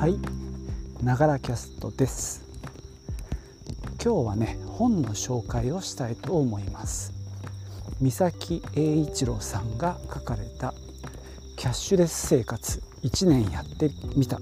[0.00, 0.14] はい。
[1.04, 2.42] ながらキャストです。
[4.02, 7.12] 今日はね本の紹介をしたいと思います。
[8.00, 10.72] 三崎栄一郎さんが書かれた
[11.58, 14.40] キャッシュレス生活1年やってみた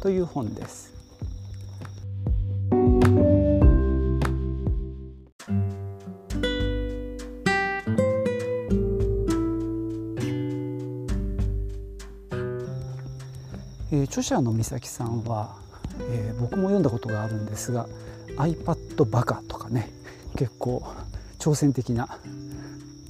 [0.00, 0.97] という本です。
[13.98, 15.56] え、著者の美咲さんは、
[16.10, 17.88] えー、僕も読んだことがあるんですが
[18.36, 19.90] iPad バカとかね
[20.36, 20.84] 結構
[21.38, 22.18] 挑戦的な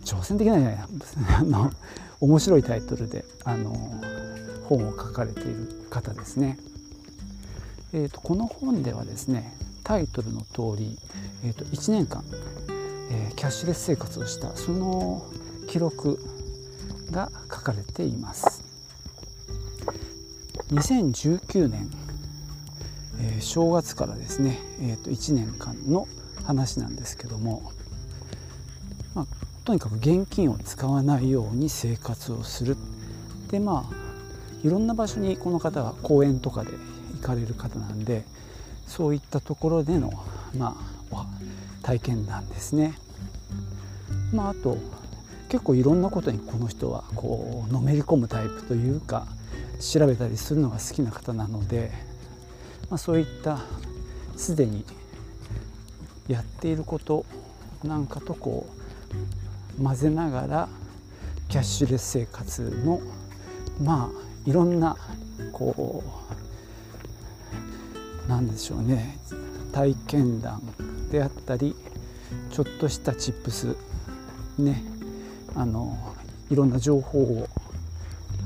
[0.04, 0.78] 挑戦的なじゃない
[1.40, 1.70] あの
[2.20, 3.72] 面白いタイトルであの
[4.64, 6.58] 本を書かれている方ですね。
[7.94, 10.98] えーと、この本ではですねタイトルの通り、
[11.44, 12.22] えーと、と1年間、
[13.10, 15.26] えー、キャッシュレス生活をしたその
[15.68, 16.18] 記録
[17.10, 18.67] が書かれています。
[20.70, 21.90] 2019年、
[23.20, 26.06] えー、正月からですね、えー、と1年間の
[26.44, 27.72] 話なんですけども、
[29.14, 29.26] まあ、
[29.64, 32.76] とにかく現金を使わないように生活をする
[33.50, 36.72] でまあいろんな場所にこの方は公園とかで
[37.20, 38.24] 行かれる方なんで
[38.86, 40.12] そういったところでの、
[40.56, 40.76] ま
[41.12, 41.26] あ、
[41.82, 42.94] 体験談ですね。
[44.32, 44.76] まあ、あと
[45.48, 49.26] 結構いろんなことにこの人はこうのめり込むタイプというか
[49.80, 51.90] 調べたりするのが好きな方なので、
[52.90, 53.60] まあ、そういった
[54.36, 54.84] すでに
[56.26, 57.24] やっていること
[57.84, 58.66] なんかとこ
[59.78, 60.68] う混ぜながら
[61.48, 63.00] キャッシュレス生活の
[63.82, 64.96] まあいろんな
[65.52, 66.02] こ
[68.26, 69.18] うなんでしょうね
[69.72, 70.60] 体験談
[71.10, 71.74] であったり
[72.50, 73.76] ちょっとしたチップス
[74.58, 74.82] ね
[75.54, 75.96] あの
[76.50, 77.48] いろんな情報を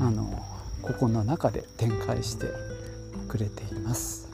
[0.00, 0.51] あの
[0.82, 2.46] ここの中で展開して
[3.28, 4.28] くれています。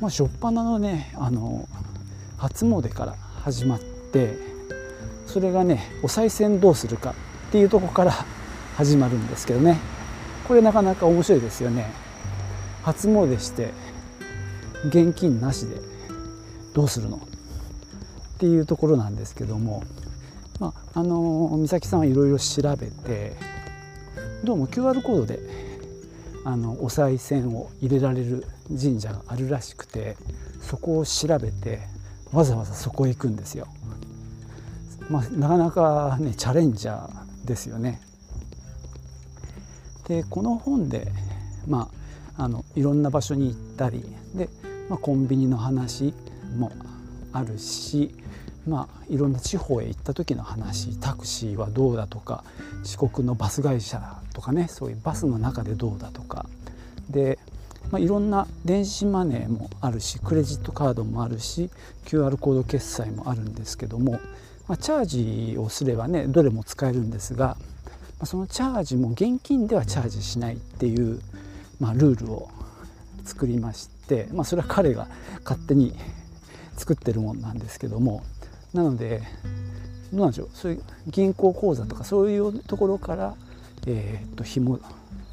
[0.00, 1.68] まあ、初っ端のねあの
[2.38, 3.14] 初詣から
[3.44, 4.34] 始まって
[5.26, 7.14] それがねお賽銭どうするかっ
[7.52, 8.12] ていうとこから
[8.76, 9.78] 始まるんですけどね
[10.48, 11.92] これなかなか面白いですよね。
[12.82, 13.72] 初詣して
[14.88, 15.76] 現金なしで
[16.72, 17.18] どうするの？
[17.18, 17.20] っ
[18.38, 19.82] ていうところなんですけども、
[20.58, 23.36] まあ、あの美咲さんはいろいろ調べて
[24.42, 25.38] どうも QR コードで
[26.44, 30.16] あのお賽銭を入れられる神社があるらしくて
[30.62, 31.80] そこを調べて
[32.32, 33.66] わざわざそこへ行くんですよ。
[35.10, 38.00] まあ、なかなかねチャレンジャーですよね。
[40.08, 41.12] でこの本で、
[41.66, 41.90] ま
[42.36, 44.02] あ、あのいろんな場所に行ったり
[44.34, 44.48] で、
[44.88, 46.14] まあ、コンビニの話
[46.56, 46.72] も
[47.32, 48.14] あるし
[48.66, 52.44] まあ、いろんな地方へ行った時の話タクシーはどうだとか
[52.84, 54.00] 四国のバス会社
[54.34, 56.46] とかねそういうバスの中でどうだとか。
[57.08, 57.38] で、
[57.90, 61.70] まあ、いろんな電子マネーもあるしクレジットカードもあるし
[62.04, 64.20] QR コード決済もあるんですけども、
[64.68, 67.56] まあ、チャージをすればねどれも使えるんですが、ま
[68.20, 71.20] あ、そのチャージも現金ではチャージしないっていう、
[71.80, 72.48] まあ、ルールを
[73.24, 75.08] 作りまして、まあ、それは彼が
[75.42, 75.94] 勝手に
[76.76, 78.22] 作ってるもんなんですけども
[78.72, 79.22] なので
[80.12, 83.34] どうなんでしょうそういう銀行口座とかそういうところから、
[83.86, 84.78] えー、と紐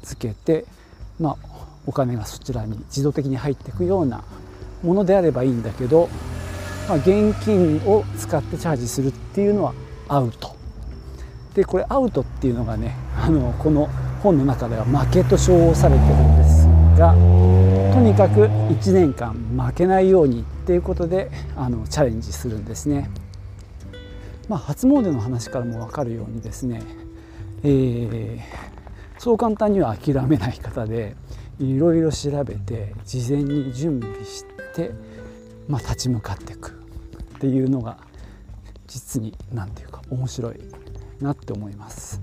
[0.02, 0.64] 付けて、
[1.20, 1.36] まあ、
[1.86, 4.24] お金がそちらに自動的に入っていくような
[4.82, 6.08] ものであればいいんだけど、
[6.88, 9.74] まあ、現金を使ってチャージするっていうのは
[10.08, 10.56] アウト。
[11.54, 13.88] でこれアウトっていうのがねあのこの
[14.22, 16.66] 本の中では負けと称されてるんです
[16.98, 17.14] が
[17.94, 23.10] とにかく1年間負けないようにっていうことであのチャレンジするんですね。
[24.48, 26.82] まあ、初詣の話からも分かるようにですね、
[27.62, 28.40] えー、
[29.20, 31.16] そう簡単には諦めない方で
[31.58, 34.44] いろいろ調べて事前に準備し
[34.74, 34.92] て、
[35.68, 37.98] まあ、立ち向かっていくっていうのが
[38.86, 40.60] 実に何て言うか面白い
[41.20, 42.20] なって思います。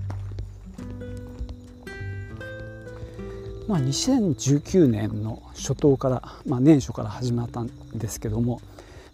[3.68, 8.60] まあ、2019年の初頭から、まあ、年初から始まったんですけども、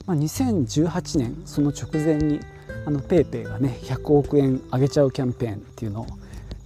[0.04, 2.40] まあ、2018年その直前に
[2.84, 6.06] あのペイペイがね100億円上げちゃうキャンペーンっていうのを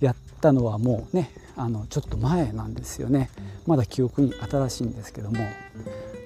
[0.01, 3.31] やったのはもうねあのちょっと前なんですよね。
[3.67, 5.39] まだ記憶に新しいんですけども、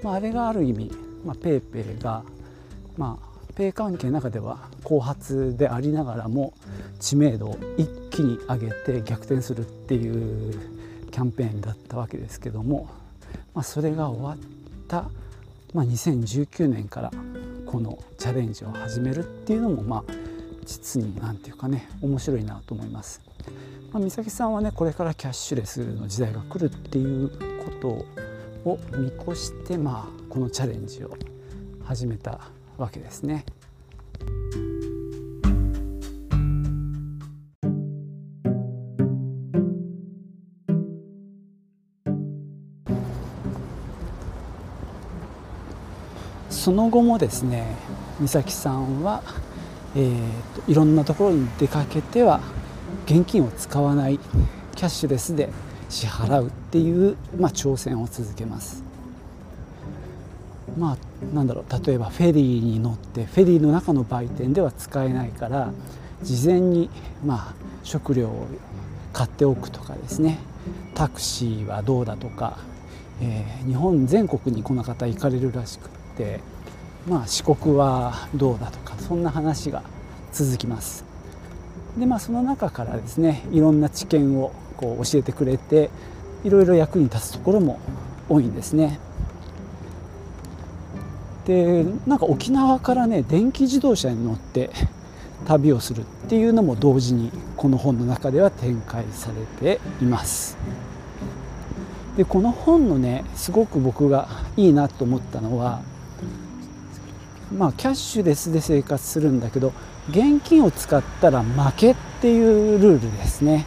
[0.02, 0.92] まあ、あれがある意味、
[1.24, 2.22] まあ、ペイペイが、
[2.96, 6.52] まあ、ペイ関係の中では後発でありながらも
[6.98, 10.54] 知名度を一気に上げて逆転するっていう
[11.10, 12.88] キャンペーンだったわけですけども、
[13.54, 14.38] まあ、それが終わっ
[14.88, 15.10] た、
[15.72, 17.10] まあ、2019年から
[17.70, 20.04] このチャレンジを始めるっていうのもまあ
[20.66, 23.22] 実に何て言うかね面白いなと思います。
[23.92, 27.30] まあ、美咲さんはねこれからキャッシュレスの時代が来るっていう
[27.64, 27.88] こと
[28.68, 31.16] を見越して、まあ、このチャレンジを
[31.84, 32.40] 始めた
[32.76, 33.44] わけですね。
[46.70, 47.66] その後もですね
[48.20, 49.24] 美咲さんは、
[49.96, 52.40] えーと、いろんなところに出かけては
[53.06, 54.20] 現金を使わない
[54.76, 55.48] キャッシュレスで
[55.88, 58.84] 支払うっていう、まあ、挑戦を続けます。
[60.78, 65.72] まあ、なんだろう例えばフェリーに乗ってフェリーの中の売店では使えないから
[66.22, 66.88] 事前に、
[67.24, 68.46] まあ、食料を
[69.12, 70.38] 買っておくとかですね
[70.94, 72.58] タクシーはどうだとか、
[73.20, 76.38] えー、日本全国にこの方行かれるらしくって
[77.08, 79.82] まあ、四国はどうだとかそんな話が
[80.32, 81.04] 続きます。
[81.98, 85.90] でまあその中からですねいろんな知見をこう教えてくれて
[86.44, 87.80] いろいろ役に立つところも
[88.28, 88.98] 多いんですね。
[91.46, 94.70] でなんか沖縄からね電気自動車に乗って
[95.46, 99.30] 旅をするっていうのも同時にこの本の中では展開さ
[99.60, 100.56] れています。
[102.16, 105.80] でこの本のねすごく僕がいいなと思ったのは
[107.52, 109.72] まあ、キャッシュレスで生活するんだけど
[110.08, 113.66] 現金を使ったら負けっていうルールですね、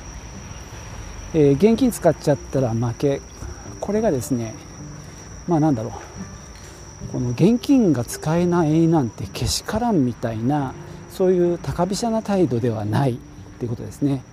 [1.34, 3.22] えー、現金使っちゃったら負け。
[3.80, 4.56] これがですね
[5.48, 5.94] まあなんだろう。
[7.12, 10.74] この現金が使えないなんてけしからんみたいな
[11.12, 13.16] そういう高飛車な態度ではないっ
[13.60, 14.24] ていうことですね。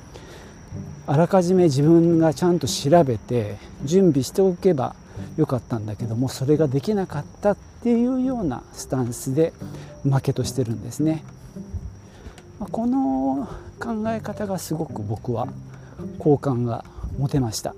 [1.06, 4.94] あらかじめ自分がちゃんと調べて準備しておけば
[5.36, 9.52] よかったんだけどもそれができなかったっていうようなスタンスで
[10.02, 11.24] 負けとしてるんですね。
[12.72, 15.48] この考え方がすごく僕は
[16.18, 16.84] 好感が
[17.18, 17.74] 持てました。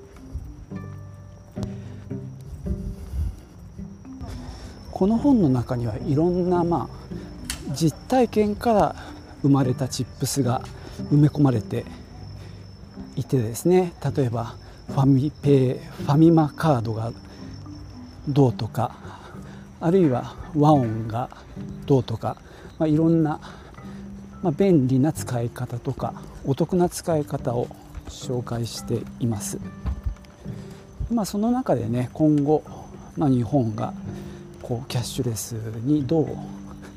[4.91, 8.97] この本の中にはいろんなまあ実体験から
[9.43, 10.63] 生まれたチップスが
[11.11, 11.85] 埋め込まれて
[13.17, 14.55] いてですね例えば
[14.89, 17.13] ファミペイファミマカードが
[18.29, 18.97] どうとか
[19.81, 21.29] あるいは和音が
[21.87, 22.37] どうとか、
[22.79, 23.41] まあ、いろんな、
[24.43, 26.15] まあ、便利な使い方とか
[26.45, 27.67] お得な使い方を
[28.09, 29.59] 紹介しています。
[31.11, 32.63] まあ、その中でね今後、
[33.17, 33.93] まあ、日本が
[34.63, 36.29] こうキャッシュレスにどう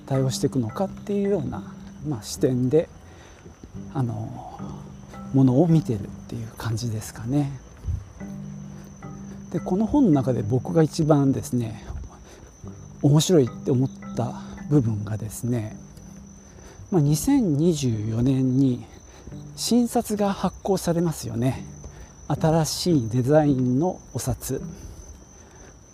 [0.05, 1.63] 対応していくのかっていうような、
[2.07, 2.87] まあ、視点で
[3.93, 4.59] あの
[5.33, 7.59] ものを見てるっていう感じですかね。
[9.55, 11.81] でこの本の中で僕が一番ですね
[13.01, 14.33] 面白いって思った
[14.69, 15.77] 部分がですね、
[16.91, 18.85] まあ、2024年に
[19.55, 21.63] 新札が発行されますよね。
[22.27, 24.61] 新しいデザインのお札。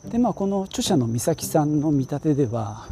[0.06, 2.88] でまあこの著者の美咲さんの見立てでは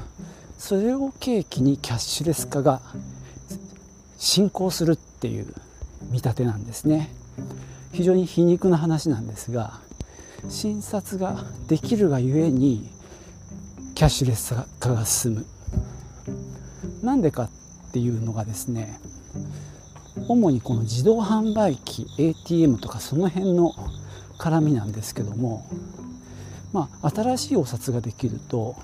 [0.59, 2.81] それを契機にキャッシュレス化が
[4.19, 5.51] 進行するっていう
[6.11, 7.09] 見立てなんですね。
[7.91, 9.88] 非常に皮肉な話なんですが
[10.47, 12.89] 診察ができるがゆえに
[13.95, 15.45] キャッシュレス化が進む。
[17.01, 18.99] なんでかっていうのがですね
[20.27, 23.73] 主にこの自動販売機 ATM とかその辺の
[24.37, 25.65] 絡みなんですけども
[26.71, 28.75] まあ新しいお札ができると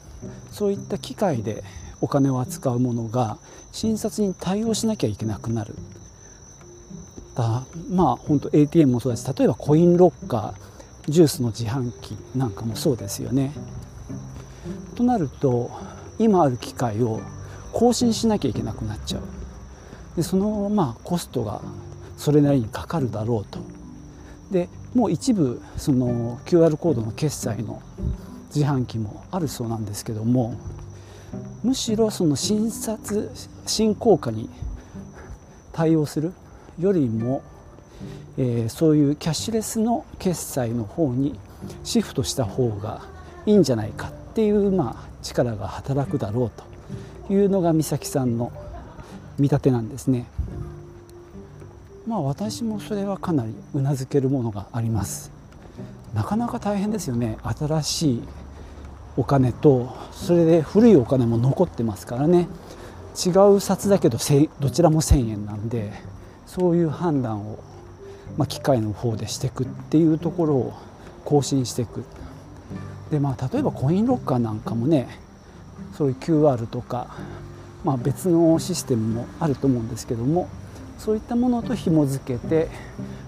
[0.52, 1.64] そういった機械で
[2.02, 3.38] お金を扱うものが
[3.72, 5.76] 診察に対応しなきゃいけなくなる。
[7.36, 10.65] だまあ本当 ATM もそうだし例えばコインロッカー
[11.08, 13.54] ジュースの自販機なんかもそうですよね。
[14.96, 15.70] となると
[16.18, 17.22] 今ある機械を
[17.74, 19.22] 更新しなきゃいけなくなっちゃう
[20.16, 21.62] でそのまあコストが
[22.18, 23.60] それなりにかかるだろうと
[24.50, 27.82] でもう一部その QR コードの決済の
[28.56, 30.56] 自販機もあるそうなんですけども
[31.64, 33.30] むしろその診察
[33.66, 34.50] 新効果に
[35.74, 36.32] 対応する
[36.80, 37.44] よりも
[38.38, 41.40] えー、そういうキャッシュレスの決済の方に
[41.84, 43.02] シフトした方が
[43.46, 46.52] いいんじゃないかっていう、まあ、力が働くだろう
[47.28, 48.52] というのが美咲さんの
[49.38, 50.28] 見立てなんですね。
[52.08, 55.32] まあ私もそれはかなりうなずけるものがあります。
[56.16, 58.24] なかなか大変ですよね新しい
[59.18, 62.48] お金とそれで古いお金も残ってますからね
[63.26, 64.18] 違う札だけど
[64.60, 65.92] どちらも1,000円なんで
[66.46, 67.60] そういう判断を
[68.38, 70.74] まあ、機械の方でしていくっていうところを
[71.24, 72.04] 更新していく
[73.12, 75.08] でまあ例えばコインロッカーなんかもね
[75.94, 77.16] そういう QR とか、
[77.84, 80.50] まあ、別のシステムもあると思うんですけども
[80.98, 82.70] そういったものと紐付けて、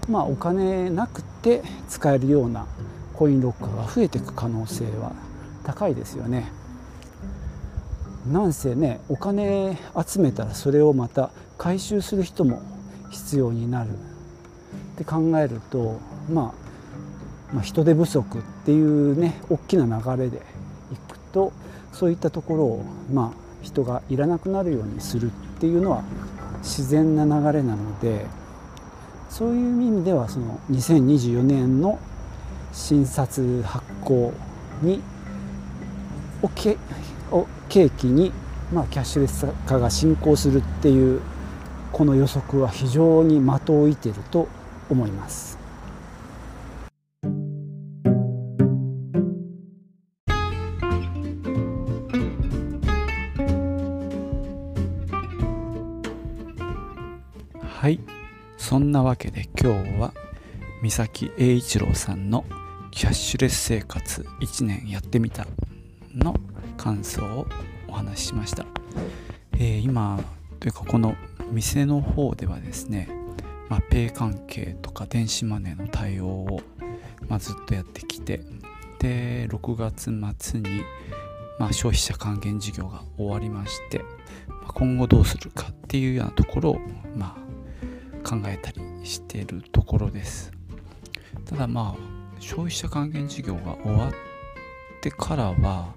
[0.09, 2.65] まあ、お金なくて使えるような
[3.13, 5.13] コインロッカーが増えていく可能性は
[5.63, 6.51] 高いですよね。
[8.31, 12.61] なんせねお金集めたらそれをまた回収する人も
[13.09, 13.91] 必要になる
[14.97, 16.53] って考えると、ま
[17.51, 20.37] あ、まあ人手不足っていうね大きな流れで
[20.91, 21.53] いくと
[21.93, 26.03] そういったところを、まあ、人がいらなくなるようにするっていうのは
[26.63, 28.25] 自然な流れなので
[29.29, 31.99] そういう意味ではその2024年の
[32.73, 34.33] 新札発行
[34.81, 35.01] に
[36.41, 36.77] をけ
[37.31, 38.31] を契機に、
[38.73, 41.21] まあ、キャッシュレス化が進行するっていう
[41.91, 44.47] この予測は非常に的を射てると
[44.89, 45.57] 思います。
[57.79, 57.99] はい
[58.57, 60.13] そんなわけで今日は
[60.81, 62.43] 三崎栄一郎さんの
[62.91, 65.47] 「キャッシュレス生活1年やってみた」
[66.13, 66.35] の
[66.75, 67.47] 感想を
[67.87, 68.65] お話ししました、
[69.53, 70.19] えー、今
[70.59, 71.15] というかこの
[71.51, 73.07] 店の方ではですね、
[73.69, 76.61] まあ、ペイ関係とか電子マネーの対応を、
[77.27, 78.41] まあ、ずっとやってきて
[78.99, 80.81] で6月末に、
[81.59, 83.99] まあ、消費者還元事業が終わりまして、
[84.47, 86.79] まあ、今後どうするかっていうようなところを、
[87.15, 87.37] ま
[88.23, 90.51] あ、考えたりしているところです
[91.45, 94.13] ただまあ消費者還元事業が終わっ
[95.01, 95.93] てからは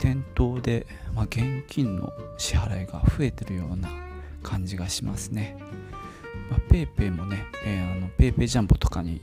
[0.00, 3.88] 店頭で、ま、現金の支払いが増えてるような
[4.42, 5.56] 感じがしますね。
[6.50, 9.20] まあ、ペイペイもね、えー、あのペイペイジャンボとかに、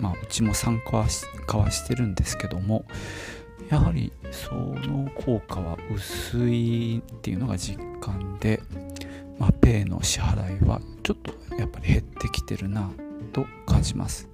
[0.00, 1.08] まあ、うちも参加は
[1.70, 2.84] してるんですけども
[3.68, 8.60] やはりその効果は薄いっていうのが実感で、
[9.38, 12.90] まあ、ペイの支払いはちょっとやっぱり減ってきてるな
[13.32, 14.28] と感じます。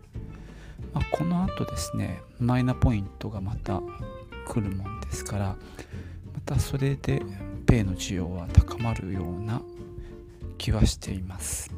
[0.95, 3.83] まあ、この後ですねマイナポイントがまた
[4.47, 5.57] 来るもんですから
[6.33, 7.21] またそれで
[7.67, 9.61] ペイの需要は高まるような
[10.57, 11.71] 気はしています。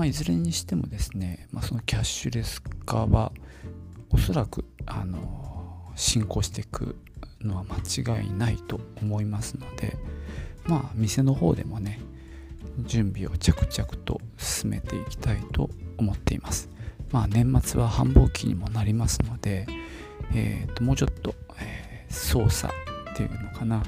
[0.00, 3.32] まあ、いずれにしてもですね、まあ、そのキャッシュレス化は
[4.08, 6.96] おそらくあの進行していく
[7.42, 9.98] のは間違いないと思いますので
[10.64, 12.00] まあ店の方でもね
[12.78, 16.70] 準備を着々と進めていきたいと思っています。
[17.10, 19.66] まあ年末は繁忙期にもなりますので
[20.32, 22.72] えーと、もうちょっと、えー、操作
[23.12, 23.82] っていうのかな。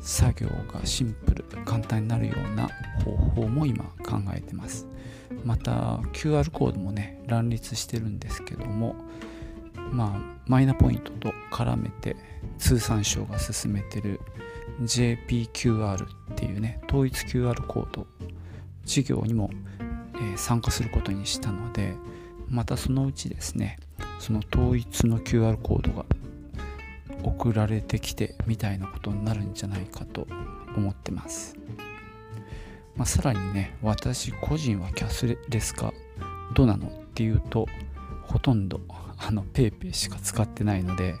[0.00, 2.68] 作業がシンプル簡単になるような
[3.04, 4.86] 方法も今考えてます。
[5.44, 8.96] また QR コードもね乱立してるんですけども
[9.90, 12.16] まあマイナポイントと絡めて
[12.58, 14.20] 通産省が進めてる
[14.82, 18.06] JPQR っていうね統一 QR コード
[18.84, 19.50] 事業にも、
[20.34, 21.94] え、参加することにしたので
[22.48, 23.78] またそのうちですね
[24.18, 26.04] その統一の QR コードが
[27.22, 30.26] 送られてきてみたいなことになるんじゃないかと
[30.76, 31.56] 思ってます、
[32.96, 35.92] まあ、さらにね私個人はキャッシュレス化
[36.54, 37.66] どうなのっていうと
[38.26, 38.80] ほとんど
[39.18, 41.16] あの PayPay しか使ってないので、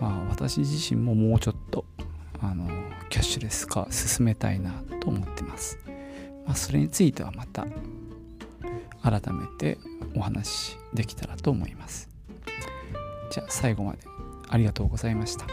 [0.00, 1.84] まあ、私自身ももうちょっと
[2.40, 2.68] あの
[3.08, 5.78] キャッシュレス化進めたいなと思ってます、
[6.44, 7.66] まあ、それについてはまた
[9.02, 9.78] 改めて
[10.14, 12.08] お話できたらと思います。
[13.32, 14.21] じゃあ最後まで。
[14.52, 15.46] ありがとうございました。